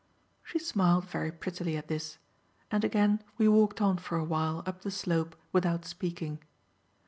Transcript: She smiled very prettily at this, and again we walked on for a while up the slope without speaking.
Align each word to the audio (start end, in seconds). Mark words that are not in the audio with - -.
She 0.43 0.57
smiled 0.57 1.05
very 1.05 1.31
prettily 1.31 1.77
at 1.77 1.87
this, 1.87 2.17
and 2.71 2.83
again 2.83 3.23
we 3.37 3.47
walked 3.47 3.81
on 3.83 3.99
for 3.99 4.17
a 4.17 4.23
while 4.25 4.63
up 4.65 4.81
the 4.81 4.89
slope 4.89 5.35
without 5.51 5.85
speaking. 5.85 6.39